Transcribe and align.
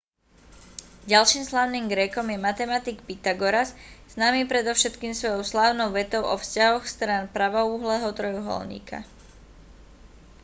ďalším 1.11 1.43
slávnym 1.49 1.85
grékom 1.93 2.27
je 2.33 2.41
matematik 2.47 2.97
pytagoras 3.07 3.69
známy 4.17 4.41
predovšetkým 4.51 5.13
svojou 5.15 5.43
slávnou 5.51 5.89
vetou 5.97 6.23
o 6.25 6.35
vzťahoch 6.41 6.85
strán 6.93 7.23
pravouhlého 7.35 8.09
trojuholníka 8.17 8.99